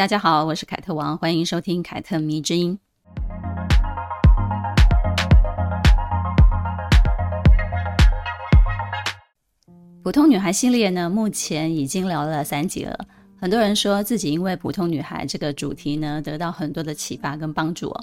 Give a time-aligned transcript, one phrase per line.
[0.00, 2.78] 大家好，我是凯特王，欢迎收听凯特迷之音。
[10.02, 12.98] 普通女孩系列呢，目前已经聊了三集了。
[13.38, 17.94] 很多人说自己因为普通女孩这个主题呢，得到很多的启发跟帮助。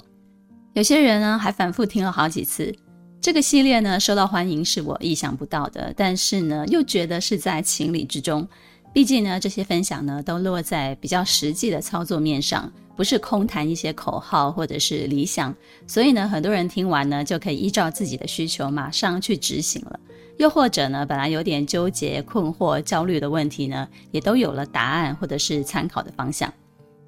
[0.74, 2.72] 有些人呢，还反复听了好几次。
[3.20, 8.46] 这个系列呢，受到欢迎是我意想不到的，但是呢，又觉得是在情理之中。
[8.92, 15.54] 毕竟呢，这些分享呢，都落在比较实际的操作面上，不是空谈一些口号或者是理想。
[15.86, 20.00] 所以呢，很多人听完呢，就可以依照自己的需求，马上去执行了。
[20.38, 26.52] 又或者呢，本来有点纠结、困惑、焦虑的问题呢，也都有了答案或者是参考的方向。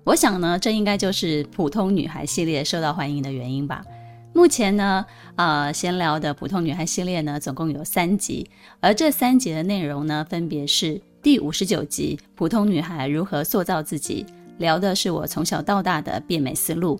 [0.04, 3.84] 我想呢，这应该就是普通女孩系列受到欢迎的原因吧。
[4.32, 5.04] 目前呢，
[5.36, 8.48] 呃，闲聊的普通女孩系列呢，总共有三集，
[8.80, 14.24] 而这三集的内容呢，分别是第五十九集《普通女孩如何塑造自己》，
[14.56, 16.96] 聊的是我从小到大的变美思路；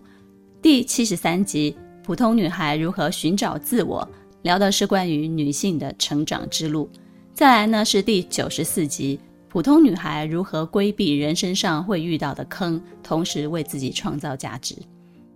[0.61, 4.07] 第七十三集《普通女孩如何寻找自我》。
[4.43, 6.89] 聊的是关于女性的成长之路，
[7.33, 14.75] 再来呢是第九十四集，普通女孩如何规避人生上会遇到的坑，同时为自己创造价值。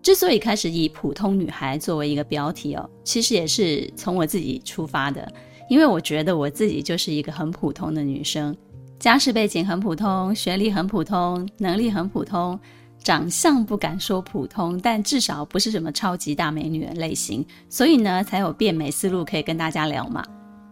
[0.03, 5.31] 之所以开始以普通女孩作为一个标题哦，其实也是从我自己出发的，
[5.71, 8.55] 因为我觉得我自己就是一个很普通的女生，
[9.05, 12.59] 家世背景很普通，学历很普通，能力很普通。
[13.03, 20.25] 长相不敢说普通，但至少不是什么超级大美女的类型，所以呢，才有变美思路可以跟大家聊嘛。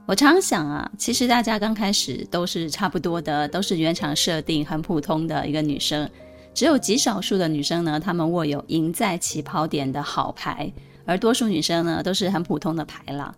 [0.06, 6.08] 我常想啊，其实大家刚开始都是差不多的，都是原厂设定很普通的一个女生，
[6.54, 10.72] 只有极少数的女生呢，她们握有赢在起跑点的好牌，
[11.04, 13.36] 而多数女生呢，都是很普通的牌了。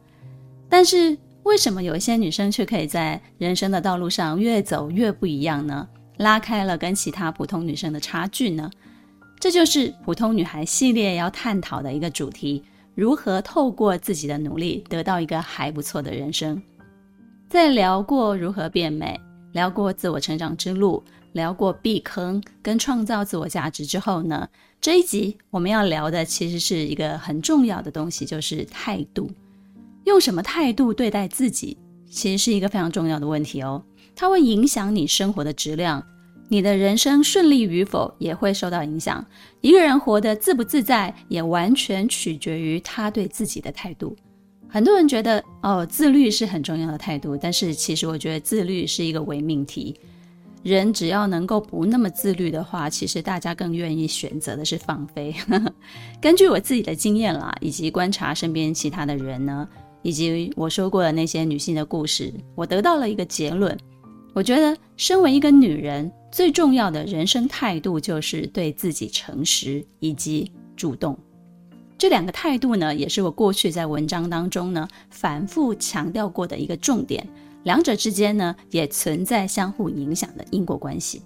[0.69, 5.87] 但是为什么有一些女生却可以在人生的道路上越走越不一样呢？
[6.16, 8.71] 拉开了跟其他普通女生的差距呢？
[9.38, 16.60] 这就是普通女孩系列要探讨的一个主题：如何透过自己的努力得到一个还不错的人生。
[17.49, 19.21] 在聊过如何变美，
[19.53, 24.49] 聊过自我成长之路，聊过避坑跟创造自我价值之后呢，
[24.81, 29.31] 这一集我们要聊的其实是一个很重要的东西，就是态度。
[30.04, 31.76] 用什么态度对待自己，
[32.10, 33.82] 其实是一个非常重要的问题哦。
[34.15, 36.04] 它会影响你生活的质量，
[36.48, 39.25] 你的人生顺利与否也会受到影响。
[39.60, 44.15] 一个人活得自不自在，也完全取决于他对自己的态度。
[44.69, 49.94] 很多人觉得哦，自律是很重要的态度，但是其实我觉得自律是一个伪命题。
[50.62, 55.34] 人只要能够不那么自律的话，其实大家更愿意选择的是放飞。
[56.21, 59.69] 根据我自己的经验啦，以及观察身边其他的人呢，
[60.04, 63.76] 以及我说过的那些女性的故事，我得到了一个结论。
[64.34, 71.19] 我觉得，身为一个女人，最重要的人生态度就是对自己诚实以及主动。
[71.97, 77.26] 这两个态度呢，也是我过去在文章当中呢反复强调过的一个重点。
[77.62, 81.22] 两者之间呢，也存在相互影响的因果关系。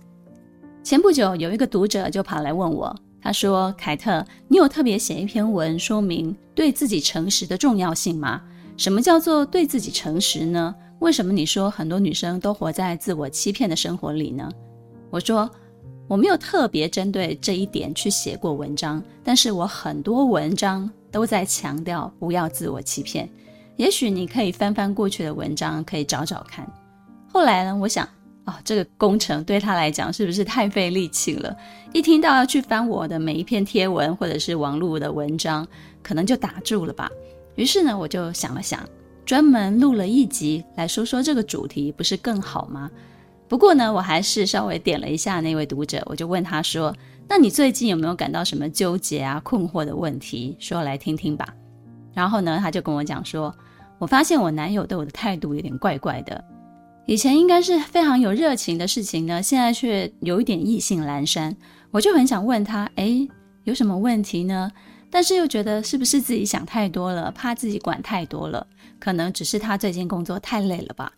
[0.85, 8.43] 前不久，有一个读者就跑来问我，他说：“凯特，你有特别写一篇文说明对自己诚实的重要性吗？
[8.79, 14.51] 什么叫做对自己诚实呢？”为什么你说很多女生都活在自我欺骗的生活里呢？
[15.11, 15.49] 我说
[16.09, 23.29] 我没有特别针对这一点去写过文章，但是我很多文章都在强调不要自我欺骗。
[23.77, 26.69] 也许你可以翻翻过去的文章，可以找找看。
[27.33, 28.05] 后来呢，我想
[28.45, 31.57] 啊、哦，这个工程对他来讲是不是太费力气了？
[31.93, 35.65] 一听到要去翻我的每一篇贴文或者是网络的文章，
[36.03, 37.09] 可能就打住了吧。
[37.59, 38.81] 于是呢，我就想了想。
[39.27, 42.89] 专门录了一集来说说这个主题，不是更好吗？
[43.49, 46.95] 不过呢，我还是稍微点了一下那位读者，我就问他说
[47.29, 50.57] ：“那你最近有没有感到什么纠结啊、困惑的问题？
[50.61, 51.53] 说来听听吧。”
[52.15, 53.55] 然后呢，他就跟我讲说
[53.99, 56.43] ：“我发现我男友对我的态度有点怪怪的，
[57.07, 61.55] 以前应该是非常有热情的事情呢，现在却有一点意兴阑珊。
[61.91, 63.29] 我就很想问他，诶，
[63.65, 64.71] 有什么问题呢？
[65.11, 68.67] 但是又觉得是不是自己想太多了，怕自己管太多了。”
[69.01, 71.13] 可能只是他最近工作太累了吧。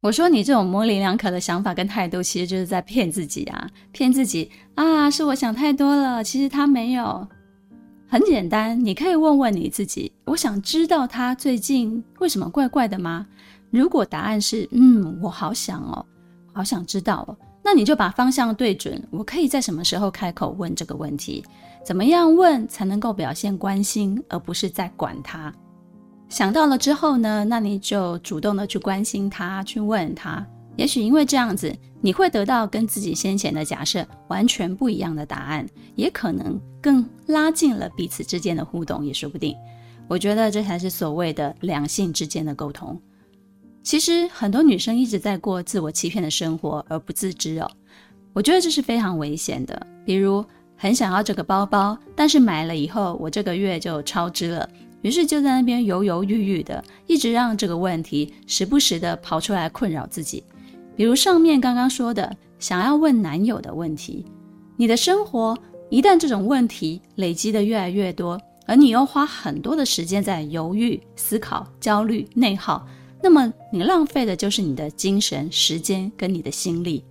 [0.00, 6.24] 我说你这种模棱两可的想法跟态度，其实就是在骗自己啊，骗自己啊，是我想太多了。
[6.24, 7.26] 其实他没有，
[8.08, 13.26] 很简单，你可以问问你自己，我想知道他最近为什么怪怪的吗？
[13.70, 16.04] 如果答案是嗯，我好想哦，
[16.52, 19.02] 好想知道哦，那你就把方向对准。
[19.10, 21.44] 我可以在什么时候开口问这个问题？
[21.84, 25.52] 怎么样问才能够表现关心，而不是在管他？
[26.30, 30.44] 想到了之后呢，那你就主动的去关心他，去问他。
[30.76, 35.64] 也许因为这样子，你会得到跟自己先前的假设完全不一样的答案，
[35.94, 39.54] 也可能更拉近了彼此之间的互动，也说不定。
[40.08, 43.00] 我觉得这才是所谓的两性之间的沟通。
[43.82, 47.70] 其实很多女生一直在过自我欺骗的生活而不自知哦，
[48.32, 49.86] 我觉得这是非常危险的。
[50.04, 50.44] 比如
[50.84, 54.68] 很想要这个包包，但是买了以后我这个月就超支了，
[55.00, 60.44] 于是就在那边犹犹豫豫的，一直让这个问题时不时的跑出来困扰自己。
[60.94, 64.26] 比如上面刚刚说的，想要问男友的问题，
[64.76, 65.56] 你的生活
[65.88, 72.86] 一旦这种问题累积的越来越多，而你又花很多的时间在犹豫、思考、焦虑、内耗，
[73.22, 77.02] 那么你浪费的就是你的精神、时间跟你的心力。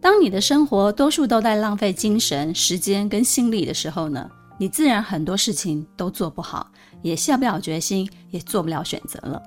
[0.00, 6.70] 当你的生活多数都在浪费精神、时间跟心力的时候呢，你自然很多事情都做不好，
[7.02, 9.42] 也下不了决心，也做不了选择了。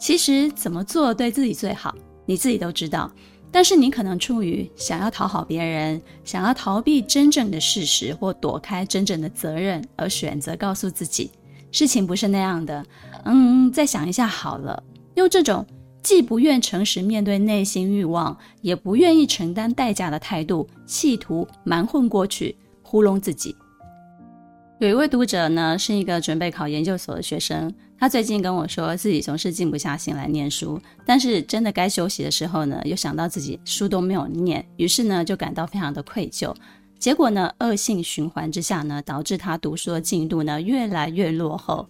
[0.00, 1.94] 其实怎么做对自己最好，
[2.24, 3.10] 你自己都知道。
[3.50, 11.30] 但是你可能出于想要讨好别人，想要逃避真正的事实或躲开真正的责任，而选择告诉自己
[11.70, 12.84] 事情不是那样的。
[13.24, 14.82] 嗯，再想一下好了。
[15.14, 15.64] 用这种
[16.04, 23.56] 既不愿诚实面对内心欲望，也不愿意承担代价的态度，企图瞒混过去，糊弄自己。
[24.80, 27.72] 有一位读者呢，是一个准备考研究所的学生。
[27.98, 36.54] 他最近跟我说，自己总是静不下心来念书，但是真的该休息的时候呢，又想到自己书都没有念，于是呢，就感到非常的愧疚。
[36.98, 41.88] 结果呢，恶性循环之下呢，导致他读书的进度呢越来越落后，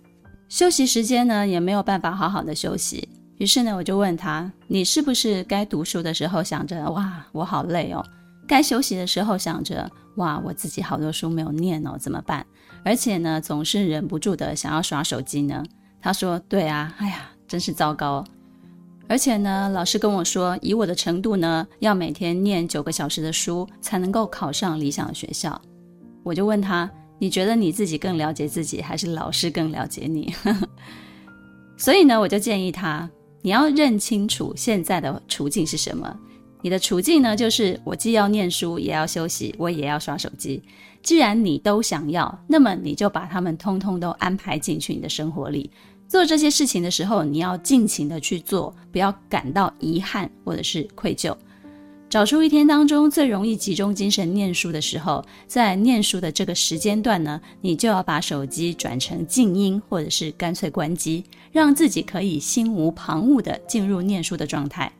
[0.49, 3.09] 休息时间呢也没有办法好好的休息。
[3.39, 8.05] 于是呢，我就问他，你是不是该读书的时候想着哇，我好累哦？
[8.47, 12.47] 该休息的时候想着哇，我自己好多书没有念哦，怎么办？
[12.85, 15.65] 而且呢，总是忍不住的想要耍手机呢。
[16.01, 18.23] 他说：“对啊，哎呀，真是糟糕。
[19.09, 25.61] 而且呢，老师跟我说，以我的程度呢，要每天念九个小时的书才能够考上理想的学校。
[26.23, 30.35] 我就问他：你觉得你自己更了解自己，还是老师更了解你？
[31.77, 33.11] 所以呢，我就建议他，
[33.45, 36.19] 你要认清楚现在的处境是什么。
[36.63, 40.63] 你的处境呢，就是我既要念书，也要休息，我也要刷手机。
[41.03, 45.71] 既然你都想要，那么你就把它们通通都安排进去你的生活里。”
[46.09, 51.37] 做这些事情的时候，你要尽情的去做，不要感到遗憾或者是愧疚。
[52.15, 64.93] 找出一天当中最容易集中精神念书的时候，在念书的这个时间段呢，你就要把手机转成静音，或者是干脆关机，让自己可以心无旁骛的进入念书的状态。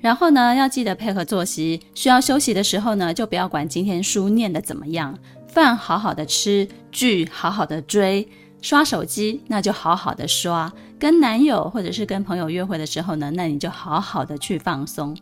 [0.00, 5.14] 然后呢，要记得配合作息，需要休息的时候呢，就不要管今天书念得怎么样，
[5.46, 8.26] 饭好好的吃，剧好好的追。
[8.62, 15.14] 刷手机，那就好好的刷；跟男友或者是跟朋友约会的时候呢，那你就好好的去放松。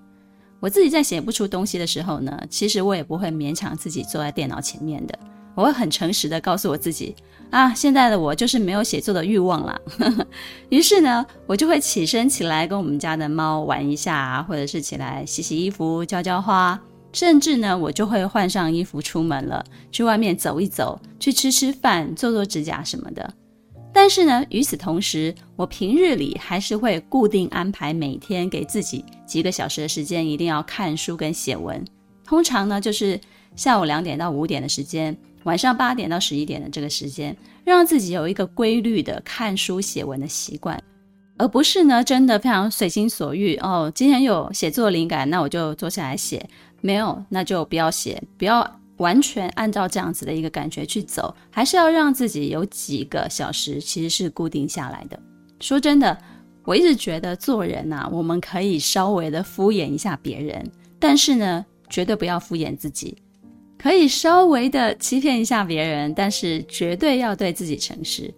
[0.65, 5.19] 我自己在写不出东西的时候呢，其实我也不会勉强自己坐在电脑前面的，
[5.55, 7.15] 我会很诚实的告诉我自己
[7.51, 9.79] 啊，现在的我就是没有写作的欲望啦。
[10.71, 16.81] 于是呢，我就会起身起来跟我们家的猫玩一下，或者是起来洗洗衣服、浇浇花。
[17.13, 23.35] 甚至呢，我就会换上衣服出门了，去外面走一走，去吃吃饭，做做指甲什么的。
[23.95, 31.83] 但是呢，与此同时，我平日里还是会固定安排每天给自己几个小时的时间，一定要看书跟写文。
[32.25, 33.19] 通常呢，就是
[33.55, 37.35] 下午两点到五点的时间，晚上八点到十一点的这个时间，
[37.65, 40.83] 让自己有一个规律的看书写文的习惯，
[41.39, 43.91] 而不是呢，真的非常随心所欲哦。
[43.95, 46.45] 今天有写作灵感，那我就坐下来写。
[46.81, 55.21] 没有，那就不要写，不要完全按照这样子的一个感觉去走，还是要让自己有几个小时其实是固定下来的。
[55.61, 56.17] 说真的，
[56.65, 60.67] 我一直觉得做人呐、我们可以稍微的敷衍一下别人，
[60.99, 63.15] 但是呢，绝对不要敷衍自己。
[63.77, 68.33] 可以稍微的欺骗一下别人，但是绝对要对自己诚实。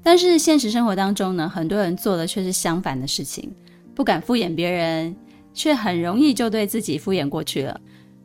[0.00, 3.52] 但是现实生活当中呢，很多人做的却是相反的事情，
[3.94, 5.16] 不敢敷衍别人。
[5.56, 7.80] 却很容易就对自己敷衍过去了，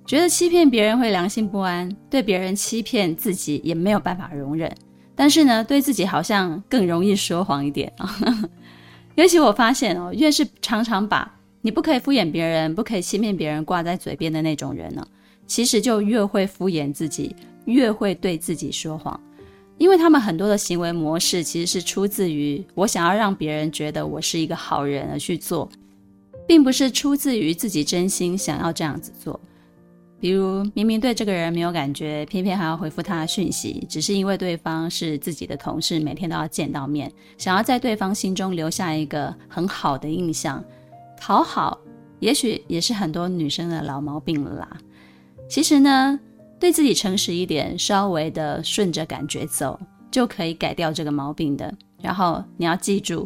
[0.09, 4.75] 觉得欺骗别人会良心不安，对别人欺骗自己也没有办法容忍。
[5.15, 8.09] 但是呢，对自己好像更容易说谎一点啊。
[9.13, 15.07] 尤其我发现哦，越是常常把你不可以敷衍别人、不可以欺骗别人挂在嘴边的那种人呢，
[15.45, 17.35] 其实就越会敷衍自己，
[17.65, 19.21] 越会对自己说谎，
[19.77, 25.69] 因为他们很多的行为模式其实是出自于我想要让别人觉得我是一个好人而去做。
[26.47, 29.39] 并不是出自于自己真心想要这样子做。
[30.19, 40.61] 比如明明对这个人没有感觉，偏偏还要回复他的讯息，只是因为对方是自己的同事，每天都要见到面，想要在对方心中留下一个很好的印象，
[41.17, 41.79] 讨好，
[42.19, 44.77] 也许也是很多女生的老毛病了啦。
[45.49, 46.19] 其实呢，
[46.59, 49.79] 对自己诚实一点，稍微的顺着感觉走，
[50.11, 51.73] 就可以改掉这个毛病的。
[52.01, 53.25] 然后你要记住，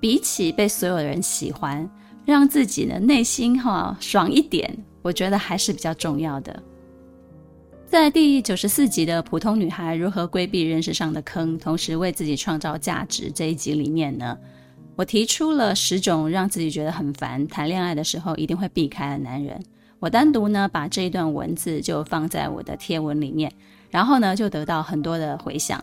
[0.00, 1.88] 比起被所有人喜欢，
[2.24, 4.76] 让自己的内心哈爽一点。
[5.08, 6.62] 我觉得还是比较重要的。
[7.86, 14.36] 在第九十四集的《普通女孩如何规避认识上的坑，同时为自己创造价值》这一集里面呢，
[14.96, 19.58] 我提出了十种让自己觉得很烦、谈恋爱的时候一定会避开的男人。
[19.98, 23.50] 我单独呢把这一段文字就放在我的贴文里面，
[23.88, 25.82] 然后呢就得到很多的回响。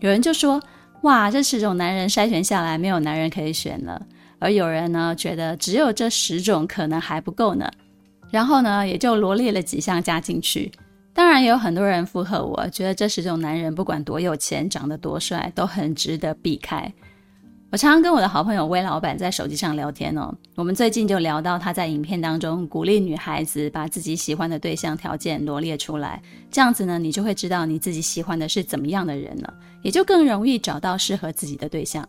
[0.00, 0.60] 有人就说
[1.02, 4.04] ：“哇，这十种男人筛选下来，没有男人可以选了。”
[4.40, 7.70] 而有人呢觉得只有这十种可能还不够呢。
[8.34, 10.68] 然后呢，也就罗列了几项加进去。
[11.12, 16.92] 当然，也有很多人附和我，觉得这十种男人不管多有钱、长得多帅，都很值得避开。
[17.70, 20.34] 我常常跟我的好朋友威老板在手机上聊天哦。
[20.56, 32.04] 我们最近就聊到他在影片当中鼓励女孩子把自己喜欢的对象条件罗列出来，这样子呢，你就会知道你自己喜欢的是怎么样的人了，也就更容易找到适合自己的对象。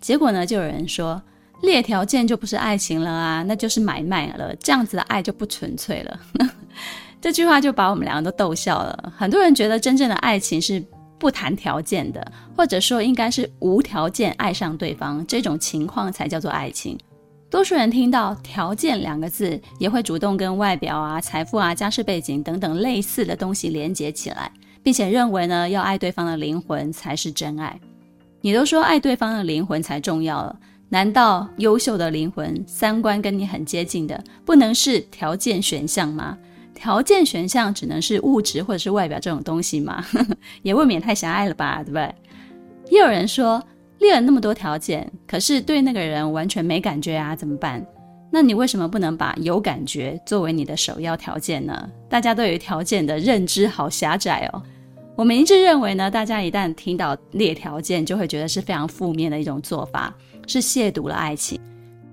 [0.00, 1.22] 结果呢，就有人说。
[1.62, 4.54] 列条件就不是爱情了啊，那就是买卖了。
[4.56, 6.20] 这样子的爱就不纯粹了。
[7.20, 9.12] 这句话就把我们两个都逗笑了。
[9.16, 10.82] 很多人觉得真正的爱情是
[11.18, 16.98] 不谈条件的，或者说应该是无条件爱上对方，这种情况才叫做爱情。
[17.50, 24.50] 多数人听到“条件”两个字，也会主动跟外表啊、财富啊、家世背景等等类似的东西连接起来，
[24.82, 27.78] 并且认为呢，要爱对方的灵魂才是真爱。
[28.40, 30.56] 你都说爱对方的灵魂才重要了。
[30.92, 36.36] 难道优秀的灵魂、三观跟你很接近的，不能是条件选项吗？
[36.74, 40.04] 条件选项只能是物质或者是外表这种东西吗？
[40.62, 42.12] 也未免太狭隘了吧，对不对？
[42.90, 43.62] 也有人说，
[43.98, 47.86] 列了那么多条件，可是对那个人完全没感觉啊，怎么办？
[48.32, 51.88] 那你为什么不能把有感觉作为你的首要条件呢？
[52.08, 54.62] 大家对于条件的认知好狭窄哦。
[55.16, 60.14] 我们一致认为呢，大家一旦听到列条件，就会觉得是非常负面的一种做法。
[60.46, 61.60] 是亵渎了爱情，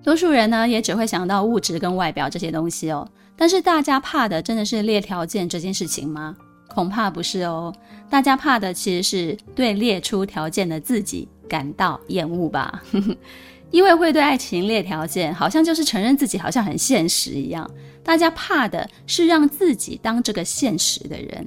[0.03, 3.07] 多数人呢也只会想到物质跟外表这些东西哦。
[3.35, 6.35] 但是大家怕的真的是列条件这件事情吗？
[6.67, 7.73] 恐怕不是哦。
[8.09, 12.83] 大家怕的其实是对列出条件的自己感到厌恶吧。
[13.69, 17.69] 因为会对爱情列条件，好像就是承认自己好像很现实一样。
[18.01, 21.45] 大家怕的是让自己当这个现实的人。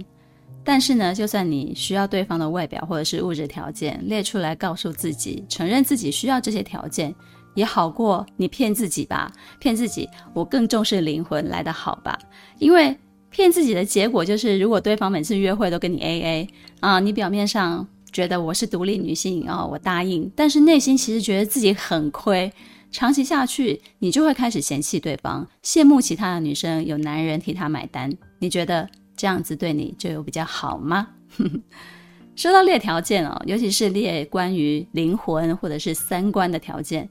[0.73, 7.12] 但是呢，就算你需要对方的外表或者是物质条件列出来，告诉自己，承认自己需要这些条件，
[7.57, 12.17] 也好过你骗自己吧，骗自己我更重视灵魂来的好吧？
[12.61, 12.97] 因为
[13.31, 16.49] 骗自己的结果就是，如果对方每次约会都跟你 AA
[16.79, 22.49] 啊，你表面上觉得我是独立女性啊，我答应，但是内心其实觉得自己很亏，
[22.93, 28.09] 长期下去，你就会开始嫌弃对方，羡慕其他的女生有男人替她买单，
[28.39, 28.89] 你觉得？
[29.21, 31.07] 这样子对你就有比较好吗？
[32.35, 37.07] 说到列条件哦，尤其是列关于灵魂或者是三观的条件，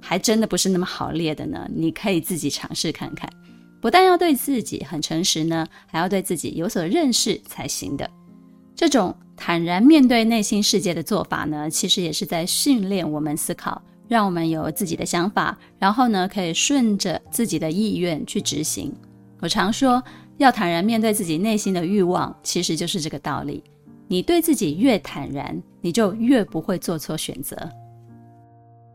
[0.00, 1.68] 还真的不是那么好列的呢。
[1.70, 3.28] 你可以自己尝试看看，
[3.78, 8.08] 不但要对自己很诚实呢，还要对自己有所认识才行的。
[8.74, 18.90] 这种坦然面对内心世界的做法呢，其实也是在训练我们思考，让我们有自己的想法，然后呢，可以顺着自己的意愿去执行。
[19.40, 20.02] 我常说。
[20.40, 23.62] 要坦然面对自己内心的欲望，其实就是这个道理。
[24.08, 27.56] 你对自己越坦然，你就越不会做错选择。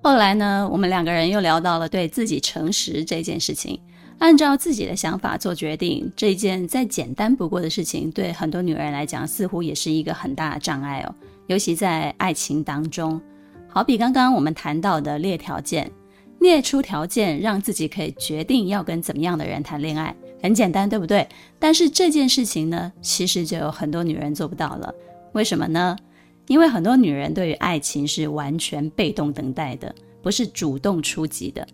[0.01, 3.79] 后来呢，我们两个人又聊到了对自己诚实这件事情。
[4.17, 11.13] 按照自己的想法做决定，这一件再简单不过的事情，对很多女人来讲，似乎也是一个很大的障碍哦。
[11.45, 13.21] 尤其在爱情当中，
[13.67, 15.91] 好比刚刚我们谈到的列条件，
[16.39, 20.15] 列出条件，让自己可以决定要跟怎么样的人谈恋爱。
[20.45, 21.27] 很简单，对不对？
[21.57, 24.93] 但是这件事情呢，其实就有很多女人做不到了。
[25.33, 25.97] 为什么呢？
[26.45, 31.67] 因为很多女人对于爱情是完全被动等待的，不是主动出击的。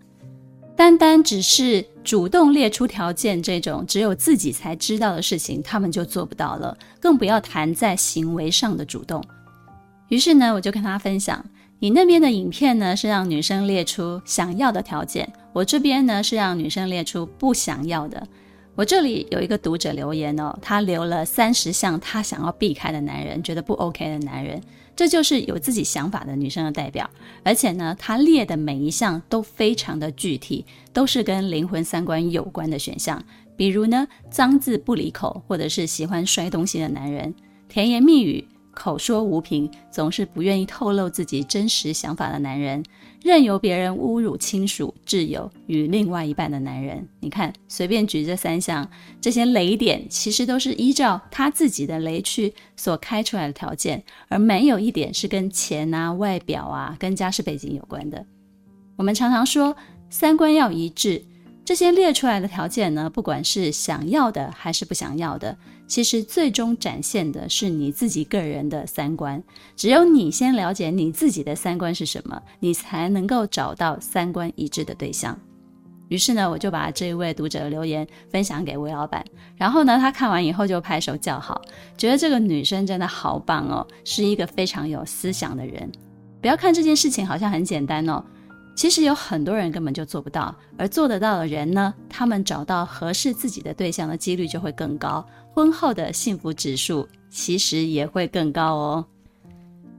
[0.74, 9.22] 单单只是主动列出条件这种只有自己才知道的事情，她们就做不到了，更不要谈在行为上的主动。
[10.08, 11.44] 于是呢，我就跟她分享，
[11.78, 18.26] 你那边的影片呢，是让女生列出想要的条件，我这边呢，是让女生列出不想要的。
[18.74, 24.62] 我这里有一个读者留言哦，他留了三十项他想要避开的男人，觉得不 OK 的男人，
[24.96, 27.08] 这就是有自己想法的女生的代表。
[27.42, 33.22] 而且呢，他列的每一项都非常的具体，都是跟灵魂三观有关的选项。
[33.56, 37.34] 比如呢，脏字不离口，或者是喜欢摔东西的男人，
[37.68, 38.48] 甜言蜜语。
[38.72, 42.82] 口说无凭，总是不愿意透露自己真实想法的男人，
[43.22, 47.06] 任由别人侮辱亲属、挚友与另外一半的男人。
[47.20, 48.88] 你看，随便举这三项，
[49.20, 58.24] 这些雷点其实都是依照他自己的雷区所开出来的条件，而没有一点是跟钱啊、外表啊、跟家世背景有关的。
[58.96, 59.76] 我们常常说
[60.10, 61.22] 三观要一致。
[61.64, 69.42] 这些列出来的条件呢，不管是想要的还是不想要的，其实最终展现的是你自己个人的三观。
[69.76, 75.38] 只有你先了解你自己的三观是什么，你才能够找到三观一致的对象。
[76.08, 79.24] 于是呢，我就把这一位读者的留言分享给韦老板，
[79.56, 81.62] 然后呢，他看完以后就拍手叫好，
[81.96, 85.90] 觉得这个女生真的好棒哦，是一个非常有思想的人。
[86.40, 88.22] 不要看这件事情好像很简单哦。
[88.74, 95.24] 其实有很多人根本就做不到，而做得到的人呢，他们找到合适自己的对象的几率就会更高，
[95.54, 99.06] 婚后的幸福指数其实也会更高哦。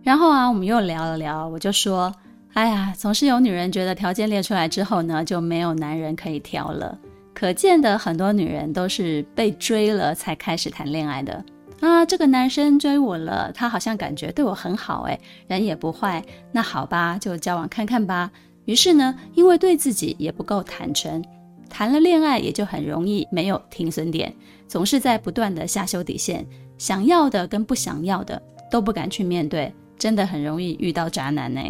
[0.02, 2.14] 然后啊，我们又聊了聊，我就说，
[2.54, 6.98] 哎呀，总是有女人觉得条件列出来之后呢，就没有男人可以挑了。
[7.34, 11.44] 可见的很多女人都是被追了才开始谈恋爱的
[11.80, 12.06] 啊。
[12.06, 18.30] 这个男生追我了，他好像感觉对我很好，哎，人也不坏，那好吧，就交往看看吧。
[18.66, 21.24] 于是呢，因为对自己也不够坦诚，
[21.70, 24.34] 谈了恋爱也就很容易没有停损点，
[24.68, 26.46] 总是在不断的下修底线，
[26.78, 28.42] 想要的跟不想要的
[28.72, 31.62] 都不敢去面对，真的很容易遇到渣男呢。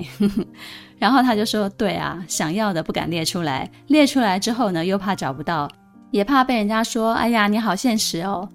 [0.99, 5.69] 然后他就说：“对啊，想要的不敢列出来，列出来之后呢，又怕找不到，
[6.11, 8.47] 也怕被人家说，哎呀，你好现实哦。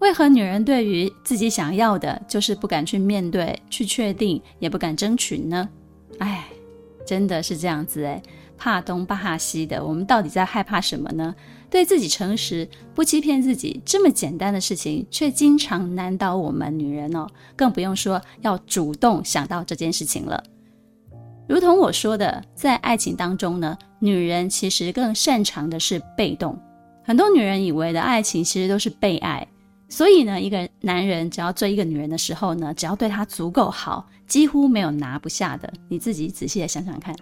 [0.00, 5.68] 为何女人对于自己想要的，就是不敢去面对、去确定，也不敢争取呢？
[6.18, 6.44] 哎。”
[7.06, 8.20] 真的是这样子诶，
[8.58, 11.34] 怕东怕西的，我们到底在害怕什么呢？
[11.70, 17.26] 对自己诚实，不欺骗自己，这么简单的事情，却经常难倒我们女人哦。
[17.56, 20.42] 更不用说要主动想到这件事情了。
[21.48, 26.58] 如同我说的，在爱情当中呢，女人其实更擅长的是被动。
[27.04, 29.46] 很多女人以为的爱情，其实都是被爱。
[29.88, 35.72] 所以呢，一个男人只要追一个女人的时候呢，只要对她足够好，几乎没有拿不下的。
[35.88, 37.14] 你自己仔细的想想看，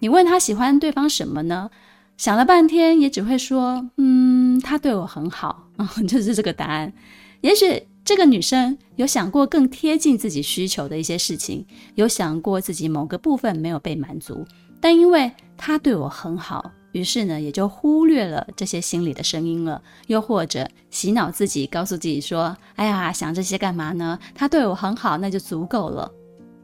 [0.00, 1.70] 你问他喜欢对方什么呢？
[2.16, 6.92] 想了半天也只会说，嗯，他对我很好，嗯，就是这个答案。
[7.40, 14.44] 也许这个女生有想过更贴近自己需求的一些事情，有想过自己某个部分没有被满足，
[14.80, 16.70] 但因为他对我很好。
[16.92, 24.18] 于是呢，也就忽略了这些心里的声音了，又或者洗脑自己，告诉自己说：“哎呀，想这些干嘛呢？
[24.34, 26.10] 他对我很好，那就足够了。”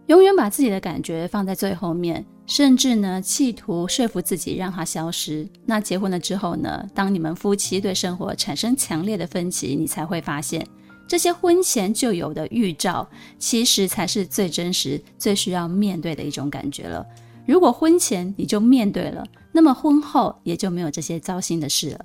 [0.06, 5.46] 永远把自己的感觉放在最后面，甚至呢，企图说服自己让他消失。
[5.66, 10.66] 那结婚了之后呢，当你们夫妻对生活产生强烈的分歧，你才会发现，
[11.06, 13.06] 这些婚前就有的预兆，
[13.38, 17.04] 其实才是最真实、最需要面对的一种感觉了。
[17.46, 19.26] 如果婚前你就面对了，
[19.58, 22.04] 那么婚后也就没有这些糟心的事了。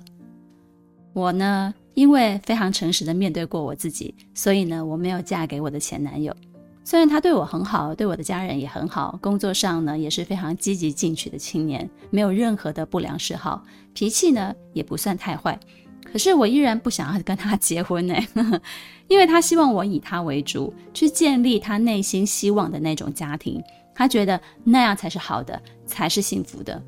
[1.12, 6.34] 我呢，因为非常诚实的面对过我自己，所以呢，我没有嫁给我的前男友。
[6.82, 15.56] 虽然他对我很好，对我的家人也很好，工作上呢也是非常积极进取的青年，没有任何的不良嗜好，脾气呢也不算太坏。
[16.02, 18.16] 可是我依然不想要跟他结婚呢，
[19.06, 23.62] 因为他希望我以他为主，去建立他内心希望的那种家庭。
[23.94, 26.82] 他觉得那样才是好的，才是幸福的。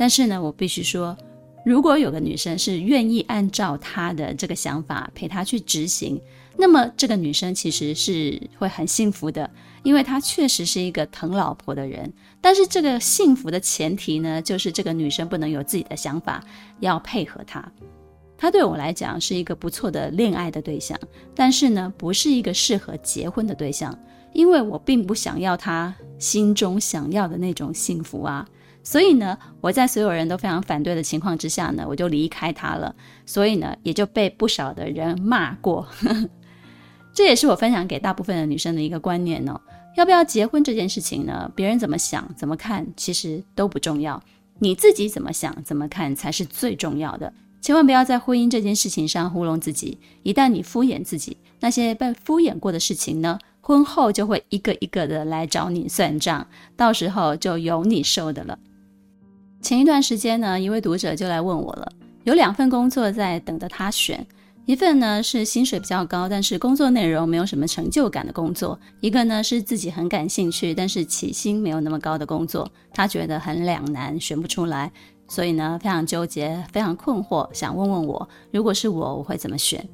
[0.00, 1.14] 但是呢，我必须说，
[1.62, 6.18] 如果有个女生是愿意按照他的这个想法陪他去执行，
[6.56, 9.50] 那么这个女生其实是会很幸福的，
[9.82, 12.10] 因为她确实是一个疼老婆的人。
[12.40, 16.42] 但是这个幸福的前提呢，就是这个女生不能有自己的想法，
[16.78, 17.62] 要配合他。
[18.38, 20.98] 他对我来讲是一个不错的恋爱的对象，
[21.34, 23.94] 但是呢，不是一个适合结婚的对象。
[24.32, 28.48] 因为我并不想要他心中想要的那种幸福啊，
[28.90, 32.92] 所以呢，我在所有人都非常反对的情况之下呢，我就离开他了。
[33.24, 35.86] 所以呢，也就被不少的人骂过。
[37.14, 39.60] 这也是我分享给大部分的女生的一个观念哦。
[39.96, 41.48] 要不要结婚这件事情呢？
[41.54, 44.20] 别人怎么想、怎么看，其实都不重要。
[44.58, 47.32] 你自己怎么想、怎么看才是最重要的。
[47.60, 50.00] 千万不要在婚姻这件事情上糊弄自己。
[50.24, 56.44] 一旦你敷衍自己，那些被敷衍过的事情呢，婚后就会一个一个的来找你算账，
[56.76, 58.58] 到时候就有你受的了。
[59.62, 61.92] 前一段时间呢，一位读者就来问我了，
[62.24, 64.26] 有两份工作在等着他选。
[64.64, 72.70] 一份呢是薪水比较高，但是工作内容没有什么成就感的工作；一个呢是自己很感兴趣，但是起薪没有那么高的工作。
[72.92, 74.90] 他觉得很两难，选不出来，
[75.28, 79.86] 所以呢非常纠结，非常困惑，想问问我，如果是我，我会怎么选？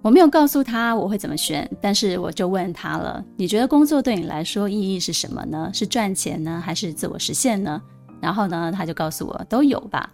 [0.00, 5.70] 我没有告诉他我会怎么选，但是我就问他了：你觉得工作对你来说意义是什么呢？
[5.74, 7.80] 是赚钱呢，还是自我实现呢？
[8.24, 10.10] 然后呢，他就告诉我都有吧。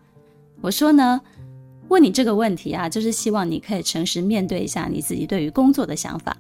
[0.61, 1.21] 我说呢。
[1.91, 6.37] 问你这个问题啊，就是希望你可以诚实面对一下你自己对于工作的想法。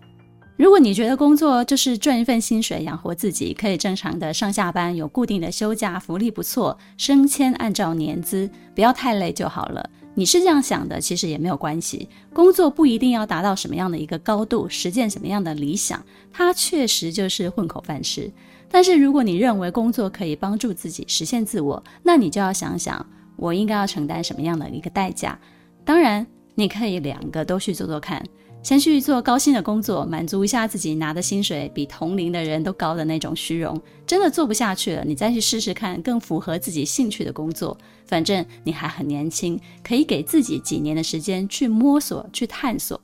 [0.56, 9.90] 如果你觉得工作就是赚一份薪水养活自己，可以正常的上下班，有固定的休假，福利不错，升迁按照年资，不要太累就好了。
[10.14, 12.08] 你是这样想的，其实也没有关系。
[12.32, 18.30] 工作不一定要达到什么样的一个高度，实践什么样的理想，它确实就是混口饭吃。
[18.70, 23.04] 但是如果你认为工作可以帮助自己实现自我，那你就要想想。
[23.36, 25.38] 我应该要承担什么样的一个代价？
[25.82, 28.22] 当然，你可以两个都去做做看，
[28.62, 33.80] 先去做高薪的工作，满足一下自己拿的薪水比同龄的人都高的那种虚荣。
[34.06, 37.76] 真的做不下去了，你再去试试看更符合自己兴趣的工作。
[38.06, 43.00] 反正你还很年轻，可以给自己几年的时间去摸索、去探索。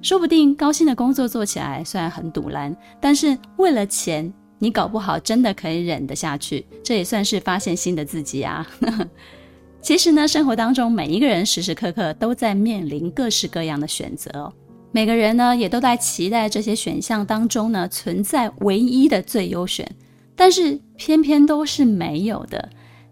[0.00, 6.64] 说不定高薪的工作做起来虽然很赌烂，但是为了钱，你搞不好真的可以忍得下去。
[6.84, 8.66] 这也算是发现新的自己啊。
[9.82, 14.52] 其实呢，生活当中每一个人时时刻刻都在面临各式各样的选择。
[14.92, 19.88] 每个人呢，也都在期待这些选项当中呢，存在唯一的最优选，
[20.34, 22.68] 但是偏偏都是没有的。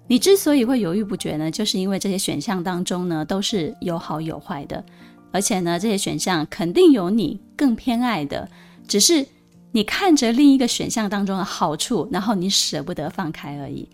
[0.09, 4.85] 你之所以会犹豫不决呢，就是因为这些选项当中呢，都是有好有坏的，
[5.31, 8.49] 而且呢，这些选项肯定有你更偏爱的，
[8.89, 9.25] 只是
[9.71, 13.89] 你看着另一个选项当中的好处，然后你舍不得放开而已。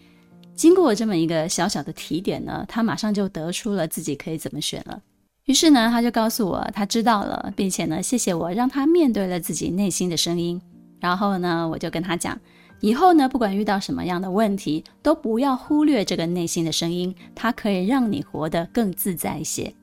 [0.55, 5.03] 经过这么一个小小的提点呢，他马上就得出了自己可以怎么选了。
[5.47, 10.61] 于是呢，他就告诉我他知道了，并且呢，谢谢我让他面对了自己内心的声音。
[11.01, 12.39] 然后呢，我就跟他讲，
[12.81, 19.75] 以后呢，不管遇到什么样的问题，都不要忽略这个内心的声音，它可以让你活得更自在一些。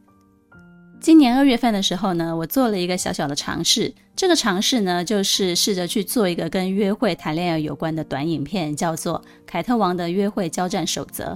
[1.00, 3.94] 今年二月份的时候呢，我做了一个小小的尝试。
[4.16, 11.34] 这个尝试呢，就是试着去做一个跟约会、谈恋爱有关的短影片，叫做《凯特王的约会交战守则》。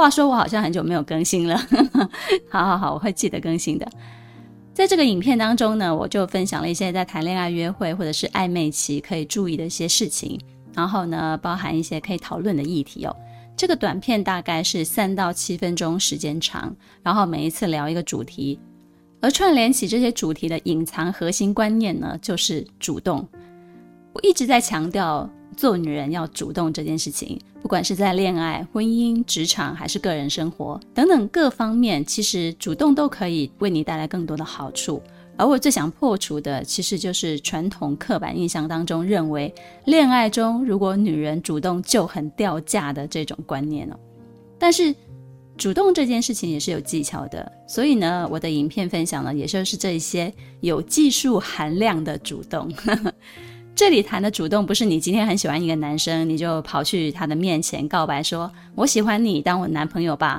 [0.00, 1.60] 话说我好像很久没有更新了，
[2.48, 3.86] 好好好，我会记得更新的。
[4.72, 10.40] 在这个影片当中呢，我就分享了一些在谈恋爱、约会或者是暧昧期可以注意的一些事情，
[10.74, 13.14] 然后呢，包含一些可以讨论的议题哦。
[13.56, 18.58] 这个短片大概是三到七分钟时间长，然后每一次聊一个主题。
[19.20, 23.28] 而串联起这些主题的隐藏核心观念呢，就是主动。
[24.14, 25.28] 我一直在强调
[25.60, 35.02] 做女人要主动这件事情，不管是在恋爱、婚姻、职场还是个人生活等等各方面，其实主动都可以为你带来更多的好处。
[35.36, 43.96] 而我最想破除的，其实就是传统刻板印象当中认为，恋爱中如果女人主动就很掉价的这种观念哦。
[44.58, 44.94] 但是。
[45.56, 52.72] 主动这件事情也是有技巧的，所以呢，我的影片分享呢，也就是这一些有技术含量的主动。
[53.80, 60.38] 这里谈的主动，不是你今天很喜欢一个男生，你就跑去他的面前告白说“我喜欢你，当我男朋友吧”，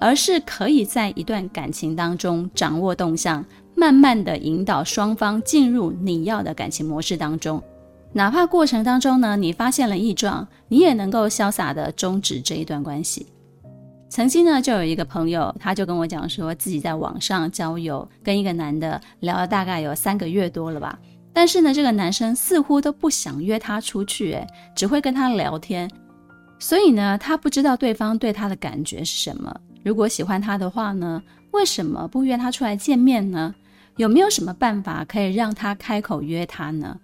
[0.00, 3.44] 而是可以在一段感情当中掌握动向，
[3.74, 7.60] 慢慢的引导双方进入你要的感情模式当中。
[8.12, 13.26] 哪怕过程当中呢，你发现了异状，你也能够潇洒的终止这一段关系。
[14.08, 20.96] 曾经呢，就有一个朋友，他就跟我讲说，自己在网上交友，跟一个男的聊了大概有三个月多了吧。
[21.36, 25.86] 但是呢，这个男生似乎都不想约他出去，诶，只会跟他聊天。
[26.58, 29.54] 所以呢，他不知道对方对他的感觉是什么。
[29.84, 33.54] 如果喜欢他的话呢，为什么不约他出来见面呢？
[33.96, 36.98] 有没有什么办法可以让他开口约他呢？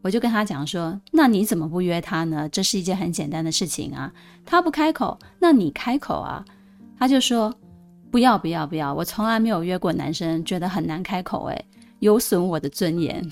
[0.00, 2.48] 我就跟他讲说，那你怎么不约他呢？
[2.50, 4.12] 这是一件很简单的事情啊。
[4.46, 6.44] 他不开口，那你开口啊。
[6.96, 7.52] 他就说，
[8.12, 11.64] 不要不要不要，我从来没有约过男生，觉得很难开口，诶，
[12.02, 13.24] 有损我的尊严。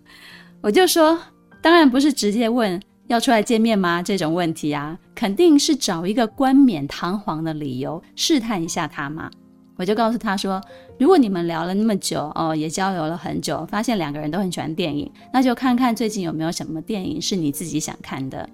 [0.60, 1.18] 我就说，
[1.62, 4.02] 当然不是直接问要出来见面吗？
[4.02, 9.30] 这种问题啊，肯定是找一个冠冕堂皇的理由试探一下他嘛。
[9.76, 10.60] 我就告诉他说，
[10.98, 18.46] 如果你们聊了那么久哦，也交流了很久，发现两个人都很喜欢电影，那就看看最近有没有什么电影是你自己想看的。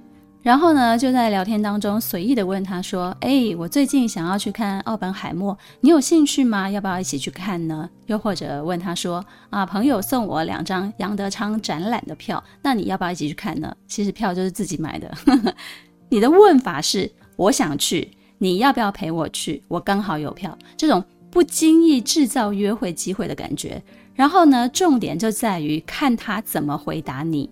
[0.46, 6.70] 然后呢，就在聊天当中随意的问他说：“哎，我最近想要去看《奥本海默》，你有兴趣吗？
[6.70, 15.12] 要不要一起去看呢？”又或者问他说：“啊，朋友送我两张杨德昌展览的票，那你要不要一起去看呢？”其实票就是自己买的。
[16.11, 19.61] 你的问法是：“我想去，你要不要陪我去？
[19.66, 21.04] 我刚好有票。”这种。
[21.28, 23.82] 不经意制造约会机会的感觉。
[24.14, 27.50] 然后呢，重点就在于看他怎么回答你。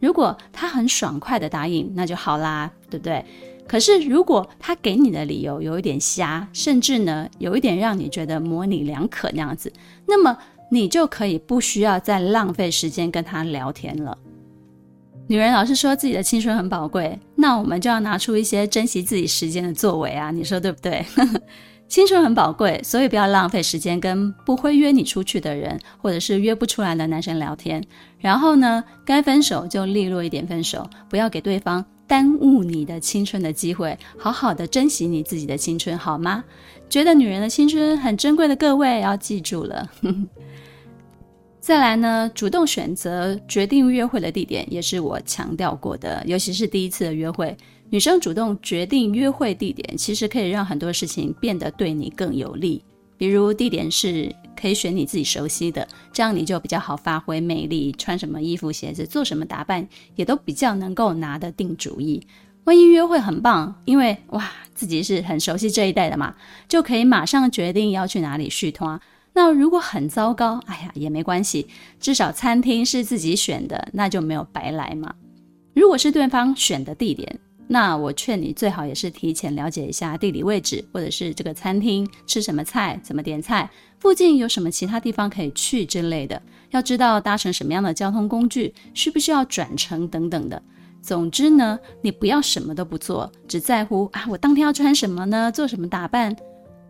[0.00, 3.24] 如果他很爽快的答应，那就好啦，对不对？
[3.66, 9.72] 可是如果他给你的理由有一点瞎，甚至呢有一点让你觉得模棱两可那样子，
[10.06, 10.36] 那么
[10.70, 14.16] 你就可以不需要再浪费时间跟他聊天了。
[15.28, 21.04] 女人老是说自己的青春很宝贵，那我们就要拿出一些珍惜自己时间的作为啊，你说对不对？
[21.88, 27.82] 青春很宝贵，所以不要浪费时间跟不会约你出去的人，或者是约不出来的男生聊天。
[28.18, 36.42] 然后呢，该分手就利落一点分手，不要给对方耽误你的青春的机会，好好的珍惜你自己的青春，好吗？
[36.88, 39.88] 觉得女人的青春很珍贵的各位要记住了。
[41.60, 47.56] 再来呢，主动选择决定约会的地点，也是我强调过的，尤其是第一次的约会。
[47.90, 52.82] 女生主动决定约会地点，其实可以让很多事情变得对你更有利。
[53.18, 62.26] 比如地点是可以选你自己熟悉的，这样你就比较好发挥魅力，穿什么衣服、鞋子，做什么打扮，也都比较能够拿得定主意。
[62.64, 66.34] 万一约会很棒，因为哇自己是很熟悉这一带的嘛，
[66.68, 69.00] 就可以马上决定要去哪里续摊。
[69.32, 71.68] 那如果很糟糕，哎呀也没关系，
[72.00, 75.14] 至少餐厅是自己选的，那就没有白来嘛。
[75.74, 86.40] 如果是对方选的地点，那我劝你最好也是提前了解一下地理位置，或者是这个餐厅吃什么菜，怎么点菜，附近有什么其他地方可以去之类的。
[86.70, 90.62] 要知道搭乘什么样的交通工具，需不需要转乘等等的。
[91.02, 95.50] 总之呢，你不要什么都不做，只在乎啊，我当天要穿什么呢？
[95.50, 96.34] 做什么打扮？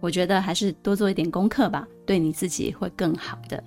[0.01, 3.63] 我觉得还是多做一点功课吧，对你自己会更好的。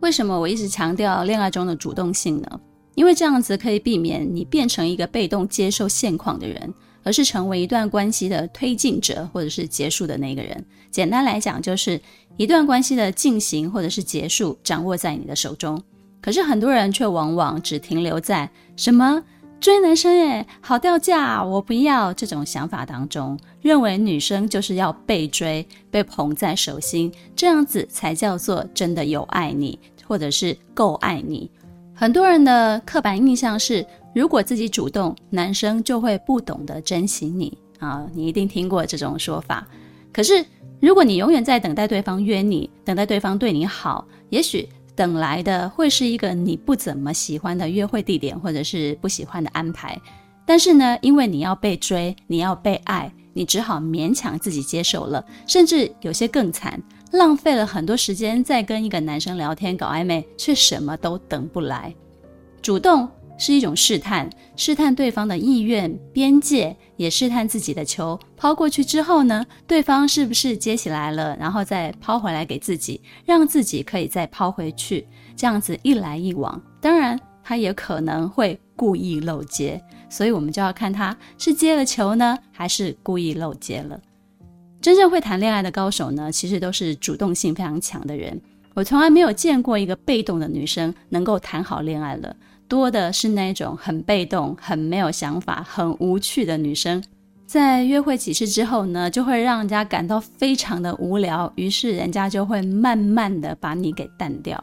[0.00, 2.60] 为什么我一直强调恋爱中的主动性呢？
[2.94, 10.64] 因为这样子可以避免你变成一个被动接受现况的人，而是成为一段关系的推进者，或者是结束的那个人。
[10.90, 12.00] 简单来讲，就是
[12.36, 15.82] 一段关系的进行或者是结束掌握在你的手中。
[16.20, 19.22] 可是很多人却往往只停留在什么
[19.58, 31.50] 追男生诶，好掉价，我不要这种想法当中，认为女生就是要被追、被捧在手心，这样子才叫做真的有爱你，或者是够爱你。
[32.00, 38.06] 很多人的刻板印象是，如果自己主动，男生就会不懂得珍惜你啊！
[38.14, 39.68] 你一定听过这种说法。
[40.10, 40.42] 可是，
[40.80, 50.00] 如果你永远在等待对方约你，等待对方对你好，也许等来的会是一个你不怎么喜欢的约会地点，或者是不喜欢的安排。
[50.46, 56.82] 但是呢，因为你要被追，你要被爱，你只好勉强自己接受了，甚至有些更惨。
[57.10, 61.94] 浪费了很多时间在跟一个男生聊天搞暧昧，却什么都等不来。
[62.62, 68.18] 主动是一种试探，试探对方的意愿、边界，也试探自己的球。
[68.36, 76.62] 抛过去之后呢，对方是不是接起来了，然后再抛回来给自己，让自己可以再抛回去，这样子一来一往。
[76.80, 83.98] 当然，他也可能会故意漏接，所以我们就要看他是接了球呢，还是故意漏接了。
[84.80, 88.40] 真正会谈恋爱的高手呢，其实都是主动性非常强的人。
[88.72, 92.34] 我从来没有见过一个被动的女生能够谈好恋爱了，
[92.66, 97.02] 多的是那种很被动、很没有想法、很无趣的女生。
[97.46, 104.62] 在约会几次之后呢，就会让人家感到非常的无聊，于是人家就会慢慢的把你给淡掉。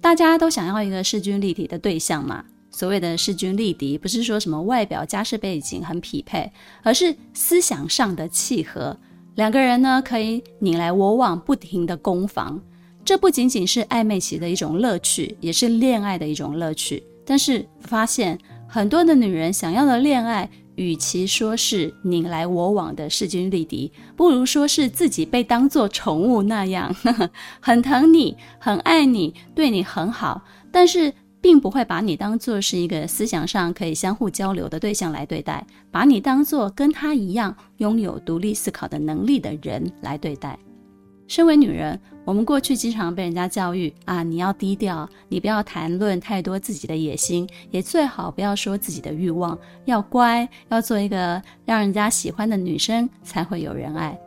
[0.00, 2.44] 大家都想要一个势均力敌的对象嘛。
[2.70, 8.96] 所谓的势均力敌，不是说什么外表、家世背景很匹配，而是思想上的契合。
[9.36, 12.58] 两个人呢，可以你来我往，不停的攻防。
[13.04, 17.04] 这不仅仅是暧昧期的一种乐趣，也是恋爱的一种乐趣。
[17.26, 31.12] 但是发现很多的女人想要的恋爱，与其说是你来我往的势均力敌，不如说是自己被当作宠物那样，呵呵，很疼你，很爱你，对你很好，但是。
[31.46, 40.58] 并不会把你当做是一个思想上可以相互交流的对象来对待，把你当做跟他一样拥有独立思考的能力的人来对待。
[41.28, 54.18] 身为女人，我们过去经常被人家教育啊，你要低调，你不要谈论太多自己的野心，也最好不要说自己的欲望，要乖，要做一个让人家喜欢的女生，才会有人爱。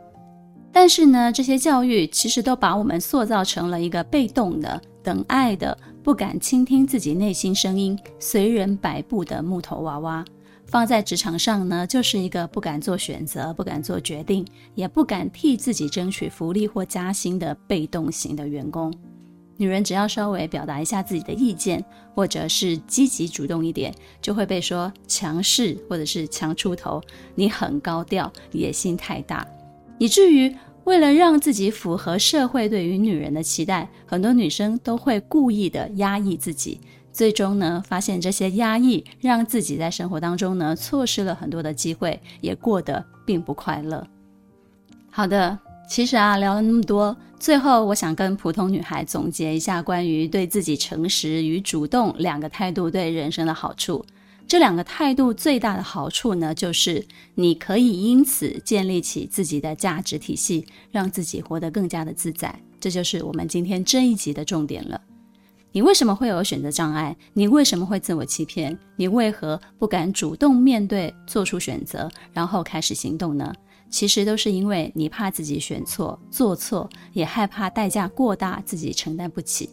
[0.72, 5.76] 但是呢，这些教育其实都把我们塑造成了一个被动的、等爱的。
[6.10, 10.24] 不敢倾听自己内心声音、随人摆布的木头娃娃，
[10.66, 14.44] 放在职场上呢，就是一个不敢做选择、不敢做决定，
[14.74, 18.92] 也不敢替自己争取福利或加薪的被动型的员工。
[19.56, 27.00] 女人只要稍微表达一下自己的意见，或者是积极主动一点，就会被说强势或者是强出头，
[27.36, 29.46] 你很高调，野心太大，
[29.98, 30.52] 以至于。
[30.90, 36.80] 为了让自己符合社会对于女人的期待，很多女生都会故意的压抑自己，
[37.12, 44.04] 最终呢，发现这些压抑让自己在生活当中呢，错失了很多的机会，也过得并不快乐。
[45.12, 45.56] 好的，
[45.88, 54.04] 其实啊，聊了那么多，最后我想跟普通女孩总结一下关于对自己诚实与主动两个态度对人生的好处。
[54.50, 62.52] 这两个态度最大的好处呢，就是你可以因此建立起自己的价值体系，让自己活得更加的自在。
[62.80, 65.00] 这就是我们今天这一集的重点了。
[65.70, 67.16] 你为什么会有选择障碍？
[67.32, 68.76] 你为什么会自我欺骗？
[68.96, 73.54] 你为何不敢主动面对、做出选择，然后开始行动呢？
[73.88, 79.70] 其实都是因为你怕自己选错、做错，也害怕代价过大，自己承担不起。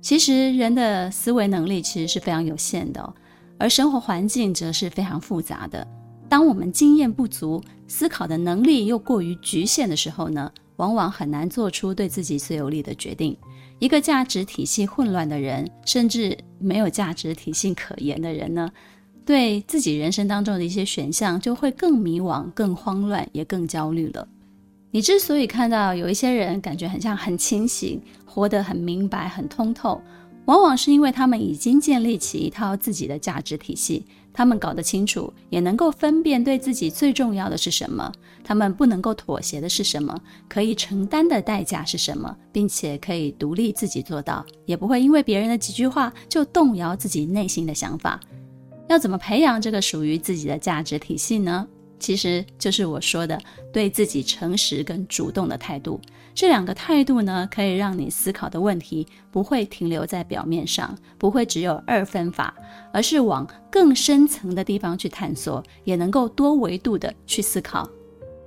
[0.00, 3.12] 其实人的思维能力其实是非常有限的哦。
[3.58, 5.86] 而生活环境则是非常复杂的。
[6.28, 13.36] 当我们经验不足、思考的能力又过于局限的时候呢，往往很难做出对自己最有利的决定。
[13.78, 18.70] 一个价值体系混乱的人，甚至没有价值体系可言的人呢，
[19.24, 24.26] 对自己人生当中的一些选项就会更迷惘、更慌乱，也更焦虑了。
[24.90, 30.00] 你之所以看到有一些人感觉很像很清醒，活得很明白、很通透。
[30.48, 38.10] 往往是因为他们已经建立起一套自己的价值体系，他们搞得清楚，也能够分辨对自己最重要的是什么，
[38.42, 48.18] 他们不能够妥协的是什么，可以承担的代价是什么，并且可以独立自己做到，也不会因为别人的几句话就动摇自己内心的想法。
[48.88, 51.68] 要怎么培养这个属于自己的价值体系呢？
[51.98, 53.38] 其实就是我说的，
[53.70, 56.00] 对自己诚实跟主动的态度。
[56.38, 62.54] 这两个态度呢，可以让你思考的问题不会停留在表面上，不会只有二分法，
[62.92, 67.90] 而是往更深层的地方去探索，也能够多维度的去思考。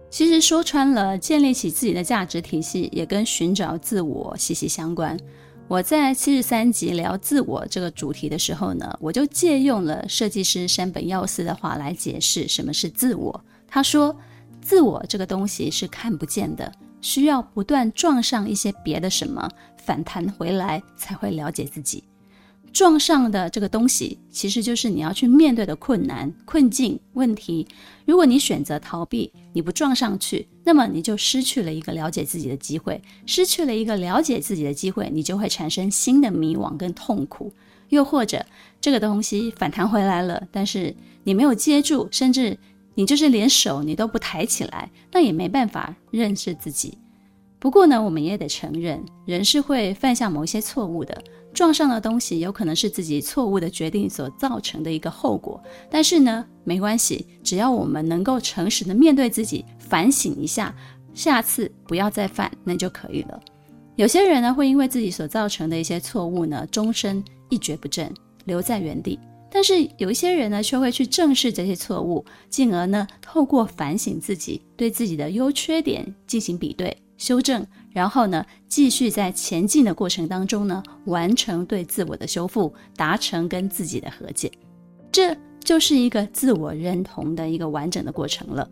[0.09, 5.19] 其实说穿了，建立起自己的价值体系，也跟寻找自我息息相关。
[5.67, 13.43] 我在七十三集聊自我这个主题的时候呢，我就借用了设计师山本耀司的话来解释什么是自我。
[13.67, 14.15] 他说，
[14.61, 22.03] 自我这个东西是看不见的，需要不断撞上一些别的什么，反弹回来才会了解自己。
[22.71, 27.67] 撞上的这个东西，其实就是你要去面对的困难、困境、问题。
[28.05, 33.01] 如果你选择逃避，你不撞上去，那么你就失去了一个了解自己的机会。
[33.25, 37.51] 失去了一个了解自己的机会，你就会产生新的迷惘跟痛苦。
[37.89, 38.45] 又或者，
[38.79, 42.57] 这个东西反弹回来了，但是你没有接住，甚至
[42.95, 46.97] 你就是连手你都不抬起来，那也没办法认识自己。
[47.59, 51.23] 不过呢，我们也得承认，人是会犯下某些错误的。
[51.53, 55.61] 撞上的东西有可能是自己错误的决定所造成的一个后果。
[55.89, 60.73] 但是呢，没关系，只要我们能够诚实的面对自己，反省一下，
[61.13, 63.39] 下次不要再犯，那就可以了。
[63.97, 68.11] 有些人呢，会因为自己所造成的一些错误呢，终身一蹶不振，
[68.45, 69.19] 留在原地。
[69.51, 76.95] 但是有一些人呢，却会去正视这些错误，进而呢，透过反省自己，对自己的优缺点进行比对。
[77.17, 84.51] 修正，然后呢，继续在前进的过程当中呢，完成对自我的修复，达成跟自己的和解，
[85.11, 88.67] 这就是一个自我认同的一个完整的过程了。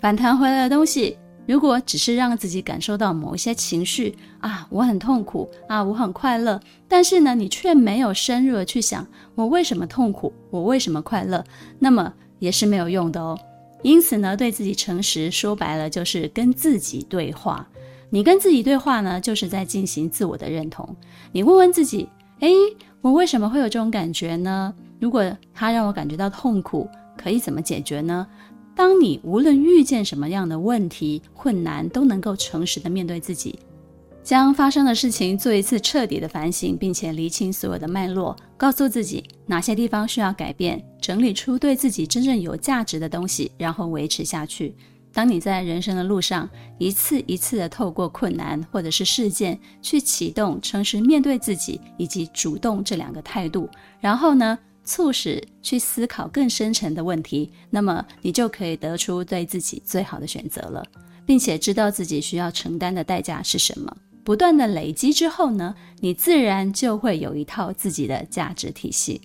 [0.00, 1.16] 反弹回来的东西，
[1.48, 11.42] 如果只是让自己感受到某一些情绪啊，我很痛苦啊，我很快乐，但是呢，你却没有深入的去想我为什么痛苦，我为什么快乐，
[11.78, 13.38] 那么也是没有用的哦。
[13.80, 17.66] 因此呢，对自己诚实，说白了就是跟自己对话。
[18.10, 20.94] 你跟自己对话呢，就是在进行自我的认同。
[21.32, 22.52] 你问问自己，诶，
[23.00, 24.74] 我为什么会有这种感觉呢？
[25.00, 28.26] 如果它让我感觉到痛苦，可以怎么解决呢？
[28.78, 33.58] 当你无论遇见什么样的问题、困难，都能够诚实的面对自己。
[34.22, 44.72] 将发生的事情做一次彻底的反省，并且理清所有的脉络，告诉自己哪些地方需要改变，整理出对自己真正有价值的东西，然后维持下去。
[45.12, 46.48] 当你在人生的路上
[46.78, 54.56] 一次一次的透过困难或者是事件去启动诚实面对自己以及主动这两个态度，然后呢，
[54.88, 60.82] 促使去思考更深层的问题，那么你就可以得出对自己最好的选择了，
[61.26, 63.94] 并且知道自己需要承担的代价是什么。
[64.24, 69.20] 不断的累积之后呢，你自然就会有一套自己的价值体系。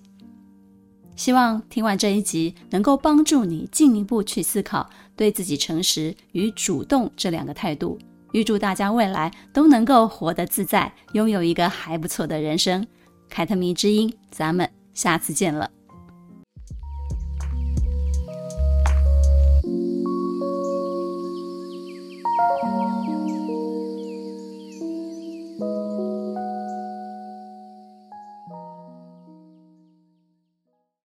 [1.15, 7.97] 希望听完这一集，能够帮助你进一步去思考对自己诚实与主动这两个态度。
[8.33, 12.85] 预祝大家未来都能够活得自在，拥有一个还不错的人生。
[13.29, 15.69] 凯特迷之音，咱们下次见了。